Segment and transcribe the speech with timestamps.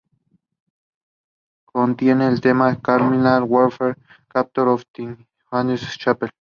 [1.63, 3.97] Contiene los temas "Chemical Warfare",
[4.29, 6.29] "Captor of Sin" y "Haunting the Chapel".